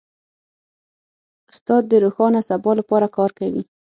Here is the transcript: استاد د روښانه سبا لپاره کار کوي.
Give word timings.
استاد 1.51 1.83
د 1.91 1.93
روښانه 2.03 2.41
سبا 2.49 2.71
لپاره 2.79 3.07
کار 3.17 3.31
کوي. 3.39 3.63